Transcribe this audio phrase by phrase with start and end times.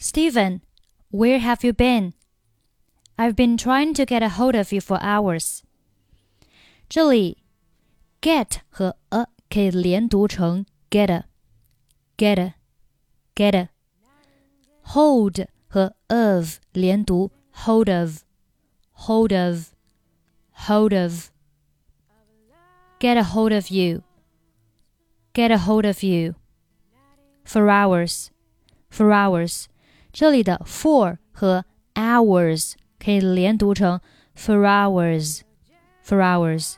[0.00, 0.62] Stephen,
[1.10, 2.14] where have you been?
[3.18, 5.62] I've been trying to get a hold of you for hours.
[6.88, 7.38] 这里
[8.20, 11.24] get 和 a 可以连读成 get
[12.16, 12.52] get
[13.34, 13.68] get
[14.82, 18.22] hold 和 of 连读 hold of
[18.92, 19.72] hold of
[20.68, 21.30] hold of
[23.00, 24.02] get a hold of you
[25.34, 26.34] get a hold of you
[27.44, 28.30] for hours
[28.88, 29.66] for hours
[30.12, 31.64] 这里的 for 和
[31.94, 34.00] hours 可以连读成
[34.36, 35.40] for hours
[36.04, 36.74] for hours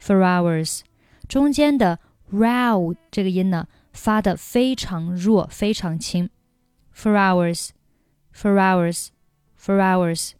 [0.00, 0.80] for hours
[1.28, 1.98] 中间的
[2.30, 6.30] row 这个音呢发的非常弱，非常轻。
[6.94, 7.70] For hours,
[8.34, 9.08] for hours,
[9.58, 10.32] for hours.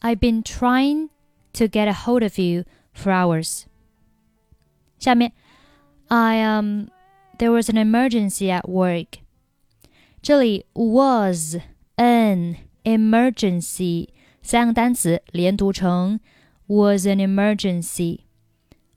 [0.00, 1.08] I've been trying
[1.54, 3.64] to get a hold of you for hours.
[4.98, 5.32] 下面，
[6.08, 6.88] I um,
[7.38, 9.20] there was an emergency at work.
[10.24, 11.56] 这里 was
[11.96, 14.08] an emergency
[14.42, 16.20] 三个单词连读成
[16.66, 18.20] was an emergency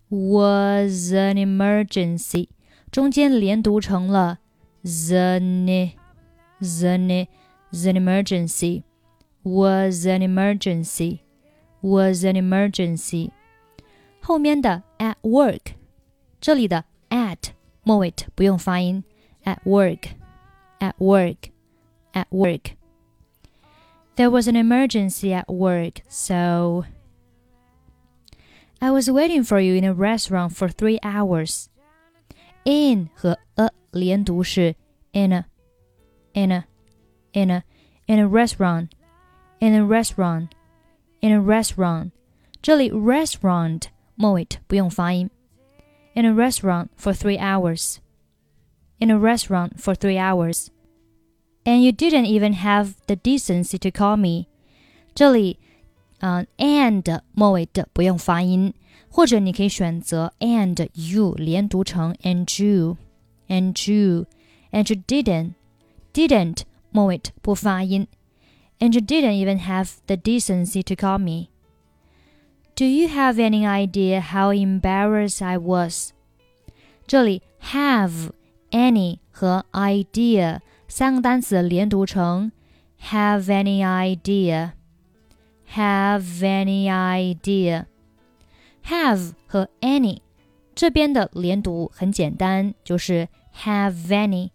[0.09, 2.49] was an emergency，
[2.91, 4.39] 中间连读成了
[4.83, 5.93] the ne
[6.59, 7.27] the ne
[7.71, 8.83] the emergency
[9.41, 11.19] was an emergency
[11.81, 13.31] was an emergency。
[14.21, 15.73] 后面的 at work，
[16.39, 17.37] 这里的 at
[17.83, 19.03] 末尾不用发音，
[19.43, 20.09] at work
[20.79, 21.49] at work
[22.13, 26.85] at work。There was an emergency at work, so
[28.81, 31.69] I was waiting for you in a restaurant for three hours.
[32.65, 34.75] In 和 a 连读是
[35.11, 35.45] in a
[36.33, 36.65] in a
[37.33, 37.63] in a
[38.07, 38.89] in a restaurant
[39.59, 40.49] in a restaurant
[41.21, 42.11] in a restaurant。
[42.61, 45.29] 这里 restaurant 末尾不用发音。
[46.13, 47.97] In a restaurant for three hours.
[48.99, 50.69] In a restaurant for three hours.
[51.65, 54.47] And you didn't even have the decency to call me.
[55.13, 55.59] 这里
[56.19, 58.73] 嗯、uh,，and 末尾的不用发音，
[59.09, 62.97] 或者你可以选择 and you 连读成 and you
[63.49, 64.25] and you
[64.71, 65.53] and you didn't
[66.13, 66.61] didn't
[66.91, 68.07] 末尾不发音，
[68.79, 71.49] and you didn't even have the decency to call me.
[72.75, 76.11] Do you have any idea how embarrassed I was?
[77.05, 78.31] 这里 have
[78.70, 82.52] any 和 idea 三个单词连读成
[83.02, 84.72] have any idea
[85.74, 87.86] have any idea?
[88.84, 90.20] Have 和 any
[90.74, 93.28] 这边的连读很简单，就是
[93.62, 94.50] have any,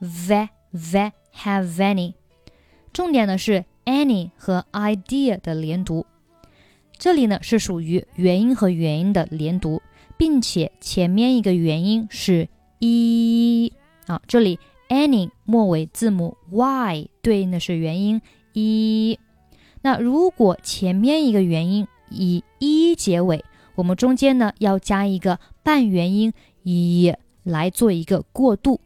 [0.00, 2.14] ve ve have any。
[2.92, 6.04] 重点的是 any 和 idea 的连读，
[6.98, 9.80] 这里呢是属于元音和元音的连读，
[10.18, 13.72] 并且前面一个元音是一
[14.06, 14.58] 啊，这里
[14.88, 18.20] any 末尾字母 y 对应的是元音
[18.52, 19.18] 一。
[19.82, 23.44] 那如果前面一个元音以一结尾，
[23.74, 28.80] 我们中间呢要加一个半元音一来做一个过渡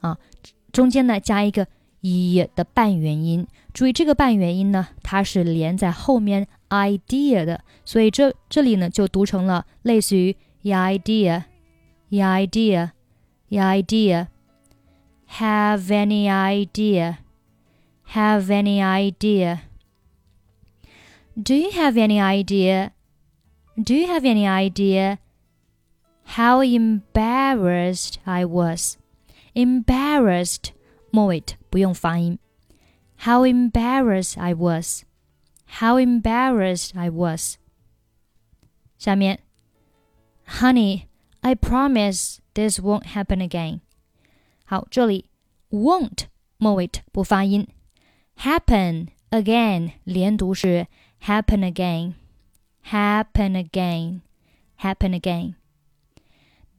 [0.00, 0.18] 啊，
[0.72, 1.66] 中间呢加一个
[2.00, 3.46] 一的半元音。
[3.72, 11.42] 注意这个半元音呢，它是连在后面 idea 的，所以这这里呢就读成了类似于 idea，idea
[13.49, 22.93] idea，idea，idea，have any idea，have any idea。Do you have any idea?
[23.77, 25.19] Do you have any idea
[26.37, 28.97] how embarrassed I was?
[29.53, 30.71] Embarrassed
[31.11, 32.39] 末尾不用发音。
[33.19, 35.03] How embarrassed I was.
[35.79, 37.57] How embarrassed I was.
[38.97, 39.39] 下面，
[40.47, 41.07] Honey,
[41.41, 43.81] I promise this won't happen again.
[44.65, 45.29] 好，这里
[45.69, 46.25] won't
[46.57, 47.67] 末尾不发音，
[48.37, 50.87] happen again 连读是
[51.21, 52.13] happen again,
[52.83, 54.21] happen again,
[54.77, 55.55] happen again.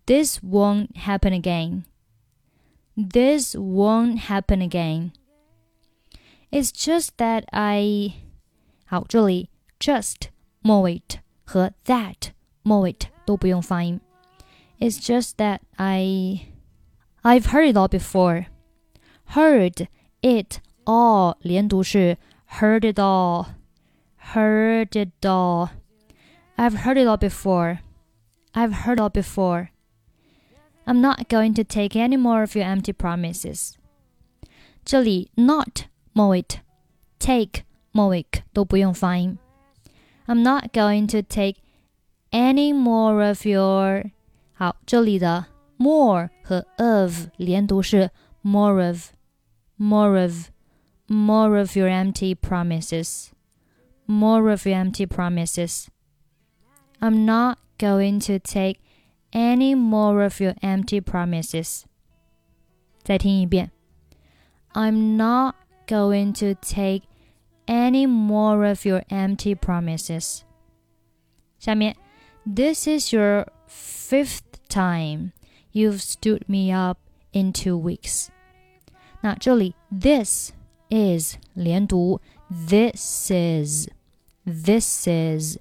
[0.07, 1.85] This won't happen again.
[2.97, 5.11] This won't happen again.
[6.51, 8.13] It's just that I
[8.87, 10.29] 好，这里 just
[10.61, 11.03] 末尾
[11.45, 12.31] 和 that
[12.63, 14.01] 末尾都不用发音。
[14.81, 16.49] It's just that I
[17.25, 18.47] I've heard it all before.
[19.35, 19.89] Heard
[20.23, 22.19] it all 连读是
[22.61, 23.47] heard it all
[24.35, 25.71] heard it all.
[26.57, 27.81] I've heard it all before.
[28.53, 29.71] I've heard it all before.
[30.87, 33.75] I'm not going to take any more of your empty promises.
[34.85, 36.45] 这里 not 末尾，
[37.19, 39.39] take 末尾都不用发音。
[40.27, 41.57] I'm not going to take
[42.31, 44.13] any more of your
[44.61, 45.47] 好，这里的
[45.79, 48.11] more 和 of 连读是
[48.43, 49.11] more of
[49.79, 50.49] more of,
[51.07, 53.29] more of your empty promises,
[54.07, 55.89] more of your empty promises.
[56.99, 58.79] I'm not going to take
[59.33, 61.83] any more of your empty promises.
[63.03, 63.71] 再听一遍.
[64.73, 65.55] I'm not
[65.87, 67.03] going to take
[67.67, 70.41] any more of your empty promises.
[71.59, 71.97] 下面,
[72.47, 75.33] this is your fifth time
[75.73, 76.99] you've stood me up
[77.33, 78.29] in two weeks.
[79.21, 80.53] 那这里 this
[80.89, 82.21] is 连读，
[82.69, 83.89] this is
[84.45, 85.59] this is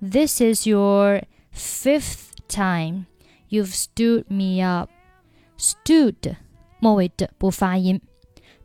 [0.00, 3.06] this is your fifth time
[3.48, 4.90] you've stood me up.
[5.58, 6.36] Stood
[6.80, 8.00] 末尾的不发音，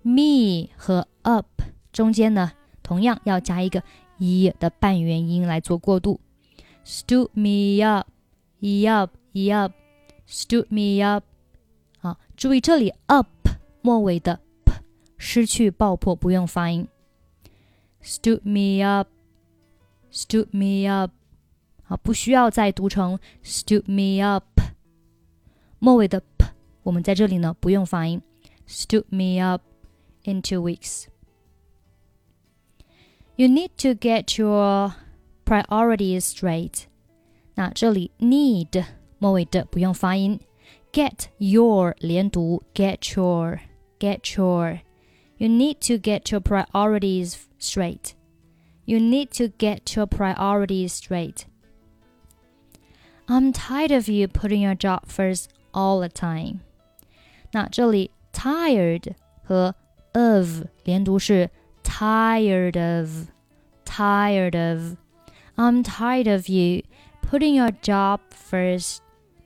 [0.02, 1.62] me 和 up
[1.92, 2.54] 中间呢，
[2.84, 3.84] 同样要加一个
[4.18, 6.19] e 的半元音来做过渡。
[6.84, 8.08] Stood me up,
[8.88, 9.12] up,
[9.54, 9.74] up.
[10.28, 11.24] Stood me up.
[12.02, 13.28] 啊，注意这里 up
[13.81, 14.74] 末尾的 p
[15.18, 16.88] 失去爆破，不用发音。
[18.04, 19.10] Stood me up,
[20.12, 21.12] stood me up.
[21.88, 24.44] 啊，不需要再读成 stood me up。
[25.80, 26.46] 末尾的 p
[26.84, 28.22] 我们在这里呢不用发音。
[28.68, 29.62] Stood me up
[30.24, 31.06] in two weeks.
[33.36, 34.94] You need to get your
[35.52, 36.84] priorities straight.
[37.56, 38.86] 那这里 need
[39.19, 40.40] 末尾的不用发音，
[40.92, 43.60] get your 连读，get your
[44.00, 48.12] get your。You need to get your priorities straight.
[48.86, 51.46] You need to get your priorities straight.
[53.28, 56.62] I'm tired of you putting your job first all the time.
[57.52, 59.75] 那这里 tired 和
[60.14, 61.50] of 连读是
[61.84, 63.28] tired of,
[63.86, 64.98] tired of.
[65.56, 66.84] I'm tired of you
[67.22, 69.00] putting your job first.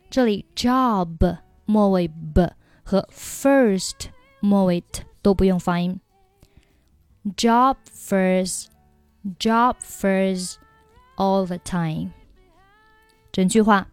[0.10, 2.52] 这里 job 末尾 b
[2.84, 4.10] 和 first
[4.42, 6.00] 末尾 t 都不用发音。
[7.38, 8.68] Job first,
[9.40, 10.56] job first,
[11.16, 12.12] all the time.
[13.32, 13.88] 整句话：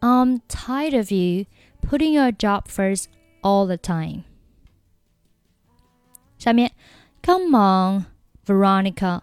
[0.00, 1.46] I'm tired of you
[1.80, 3.06] putting your job first
[3.42, 4.24] all the time.
[6.38, 6.72] 下面，
[7.22, 8.06] Come on,
[8.44, 9.22] Veronica.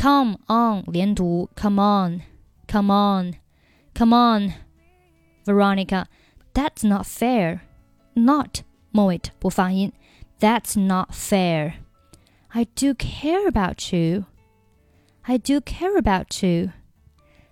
[0.00, 2.22] Come on 连读，Come on,
[2.68, 3.34] come on,
[3.94, 4.52] come on,
[5.44, 6.06] Veronica.
[6.52, 7.60] That's not fair.
[8.14, 9.92] Not 末尾不发音。
[10.38, 11.74] That's not fair.
[12.48, 14.24] I do care about you.
[15.22, 16.70] I do care about you.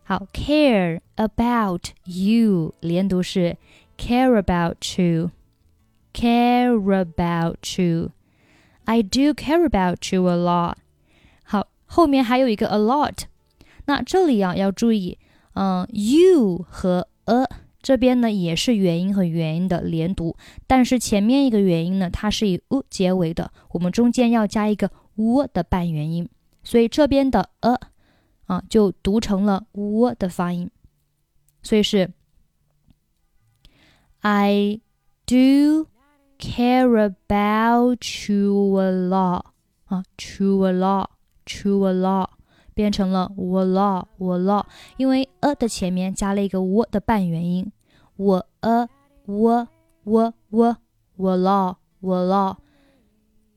[0.04, 3.56] 好，care about you 连读是
[3.96, 5.30] care about you,
[6.12, 8.12] care about you.
[8.84, 10.76] I do care about you a lot.
[11.89, 13.23] 后面还有一个 a lot。
[13.85, 15.17] 那这里啊要注意，
[15.55, 17.47] 嗯，you 和 a
[17.81, 20.35] 这边呢也是元音和元音的连读，
[20.67, 26.29] 但是前面一个元音呢它是以 u 结尾的，我们中间要加一个 u 的半元音，
[26.63, 27.79] 所以这边的 a
[28.45, 30.69] 啊，就读成了喔的发音，
[31.63, 32.11] 所以是
[34.19, 34.81] I
[35.25, 35.87] do
[36.37, 39.45] care about you a lot
[39.85, 40.03] 啊
[40.37, 41.07] ，you a lot
[41.48, 42.28] a lot
[42.74, 44.64] 变成了我 lot 我 lot，
[44.96, 47.70] 因为 a 的前面加了一个喔的半元音，
[48.16, 48.88] 我 a
[49.26, 49.68] 我
[50.04, 50.76] 我我
[51.16, 52.56] 我 lot 我 lot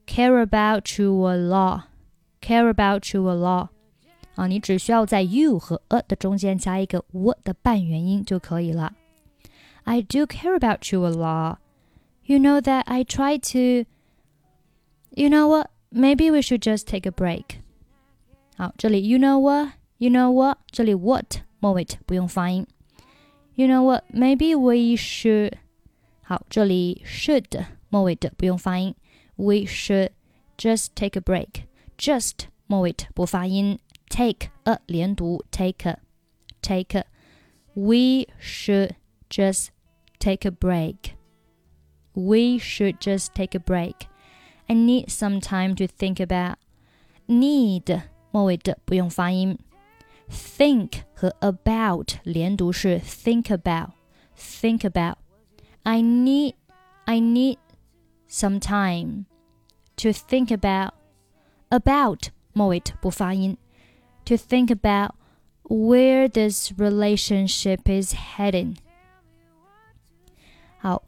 [0.06, 3.70] care about you a lot，care about you a lot。
[4.36, 8.94] 啊，你只需要在 you 和 a 的中间加一个 w 的半元音就可以了。
[9.84, 11.58] I do care about you a lot.
[12.24, 13.90] You know that I try to.
[15.10, 15.72] You know what?
[15.90, 17.61] Maybe we should just take a break.
[18.62, 19.74] 好，这里 you know what?
[19.98, 20.58] You know what?
[20.72, 22.66] 这里 what 末尾不用发音。
[23.56, 24.04] You know what?
[24.14, 25.54] Maybe we should.
[26.22, 28.96] 好，这里 should 末尾的不用发音。
[29.36, 30.12] We should
[30.58, 31.66] just take a break.
[31.98, 33.80] Just 末尾不发音。
[34.10, 36.00] take a 连读，take a,
[36.62, 37.06] take a.
[37.74, 38.96] We should
[39.30, 39.68] just
[40.20, 41.16] take a break.
[42.14, 44.08] We should just take a break.
[44.68, 46.56] I need some time to think about.
[47.28, 49.58] Need 末尾的不用发音。
[50.30, 53.92] Think 和 about 连读是 think about,
[54.36, 55.16] think about.
[55.84, 56.56] I need,
[57.06, 57.58] I need
[58.30, 59.26] some time
[59.98, 60.92] to think about.
[61.70, 63.58] About 末尾不发音。
[64.28, 65.16] to think about
[65.64, 68.76] where this relationship is heading.
[70.80, 71.04] 好，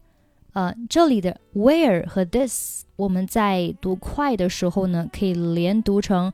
[0.53, 6.31] 呃，这里的 where 和 this，我们在读快的时候呢，可以连读成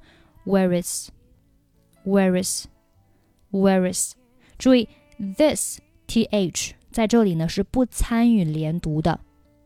[0.49, 4.15] where is，where is，where is。
[4.57, 4.87] 注意
[5.17, 9.19] this th 在这里呢是不参与连读的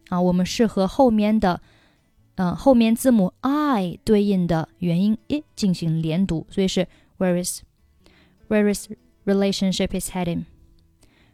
[0.10, 1.62] 啊，我们是和后面的
[2.36, 7.62] 嗯后面字母 i 对应的元音 i 进行连读，所以是 where is
[8.48, 8.90] where is
[9.26, 10.46] relationship is heading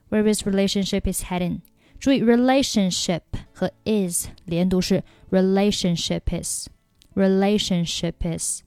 [0.10, 1.60] where is relationship is heading。
[1.98, 3.22] 注意 relationship
[3.54, 5.02] 和 is 连读是
[5.32, 6.68] relationship is
[7.16, 8.62] relationship is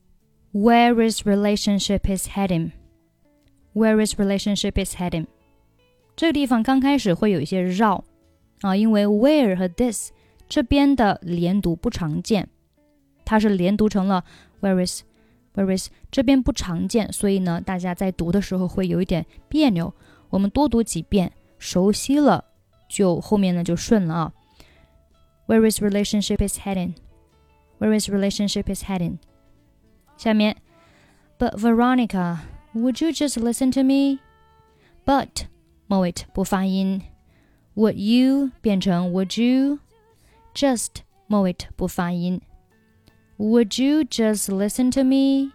[0.52, 2.72] where is relationship is heading
[3.74, 5.26] where is relationship is heading。
[6.16, 8.04] 这个地方刚开始会有一些绕
[8.62, 10.10] 啊，因为 where 和 this
[10.48, 12.48] 这边的连读不常见，
[13.24, 14.24] 它是连读成了
[14.60, 15.02] where is
[15.54, 19.92] where is 这边不常见，所以呢，大家在读的时候会有一点别扭。
[20.30, 22.44] 我们多读几遍，熟悉了，
[22.88, 24.32] 就后面呢就顺了啊。
[25.46, 26.94] Where is relationship is heading?
[27.78, 29.18] Where is relationship is heading?
[30.16, 30.56] 下面，
[31.38, 32.40] But Veronica,
[32.74, 34.18] would you just listen to me?
[35.04, 35.46] But
[35.86, 37.02] 末尾不发音，
[37.74, 39.78] Would you 变成 Would you?
[40.54, 42.40] Just 末尾不发音。
[43.38, 45.52] Would you just listen to me?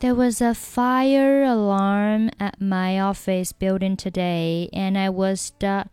[0.00, 5.86] There was a fire alarm at my office building today, and I was stuck.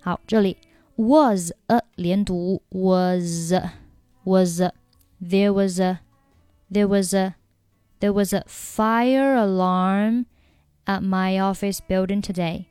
[0.00, 0.56] 好，这里
[0.96, 3.54] was a 连读 was
[4.24, 4.60] was
[5.22, 6.00] there was a
[6.70, 7.36] there was a
[8.00, 10.26] there was a fire alarm
[10.86, 12.66] at my office building today.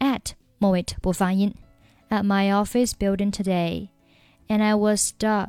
[0.00, 1.54] At 末尾不发音。
[2.10, 3.88] At my office building today,
[4.48, 5.48] and I was stuck.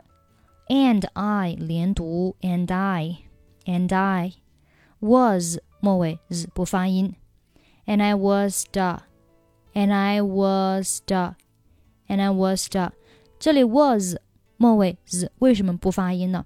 [0.67, 3.25] And I 连读 and I
[3.65, 4.33] and I
[4.99, 7.15] was 末尾 z 不发音。
[7.85, 9.01] And I was stuck.
[9.73, 11.35] And I was stuck.
[12.07, 12.93] And I was stuck.
[13.37, 14.15] 这里 was
[14.57, 16.45] 末尾 z 为什么不发音呢？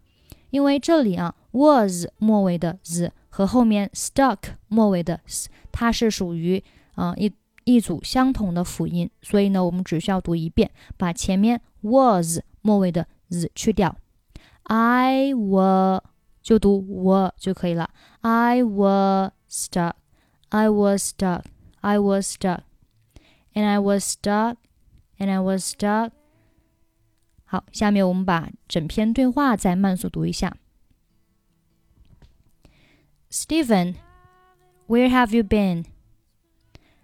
[0.54, 6.62] 因为这里啊 was 末尾的 z 和后面 stuck 末尾的 s，它是属于
[6.94, 7.32] 啊、一
[7.64, 13.96] 一组相同的辅音，所以呢，我们只需要读一遍，把前面 was 末尾的 z 去掉。
[14.62, 16.02] I was
[16.40, 17.90] 就读我就可以了。
[18.20, 19.94] I was stuck.
[20.50, 21.42] I was stuck.
[21.80, 22.60] I was stuck.
[23.54, 24.58] And I was stuck.
[25.18, 26.12] And I was stuck.
[27.53, 30.55] 好，下面我们把整篇对话再慢速读一下。
[33.31, 33.95] Stephen,
[34.87, 35.85] where have you been?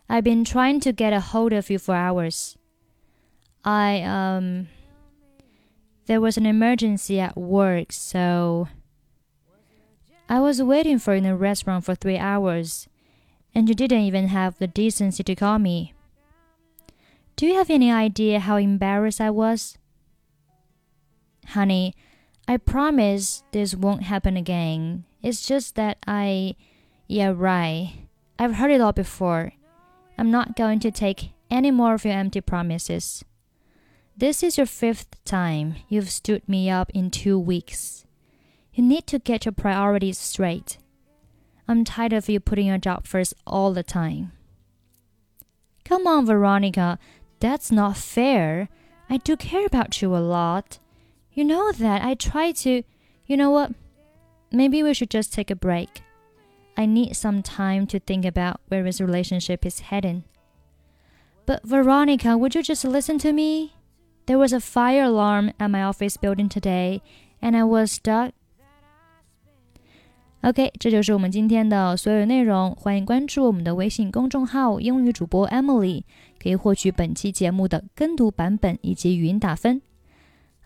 [0.08, 2.56] I've been trying to get a hold of you for hours.
[3.64, 4.68] I um
[6.06, 8.68] there was an emergency at work, so
[10.28, 12.88] I was waiting for you in the restaurant for three hours,
[13.56, 15.94] and you didn't even have the decency to call me.
[17.36, 19.78] Do you have any idea how embarrassed I was?
[21.51, 21.97] Honey,
[22.47, 25.05] I promise this won't happen again.
[25.21, 26.55] It's just that I.
[27.09, 28.07] Yeah, right.
[28.39, 29.53] I've heard it all before.
[30.17, 33.25] I'm not going to take any more of your empty promises.
[34.17, 38.07] This is your fifth time you've stood me up in two weeks.
[38.73, 40.79] You need to get your priorities straight.
[41.67, 44.31] I'm tired of you putting your job first all the time.
[45.85, 46.99] Come on, Veronica.
[47.41, 48.69] That's not fair.
[49.09, 50.79] I do care about you a lot.
[51.34, 52.84] You know that I try to.
[53.28, 53.72] You know what?
[54.52, 56.02] Maybe we should just take a break.
[56.78, 60.24] I need some time to think about where this relationship is heading.
[61.46, 63.74] But Veronica, would you just listen to me?
[64.26, 67.02] There was a fire alarm at my office building today,
[67.42, 68.32] and I was stuck.
[70.42, 72.76] OK，这就是我们今天的所有内容。
[72.76, 76.04] 欢迎关注我们的微信公众号“英语主播 Emily”，
[76.42, 79.82] 可以获取本期节目的跟读版本以及语音打分。